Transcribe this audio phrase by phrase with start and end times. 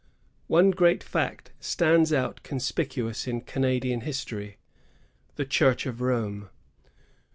[0.47, 4.57] One great fact stands out conspicuous in Canadian history,—
[5.35, 6.49] the Church of Rome.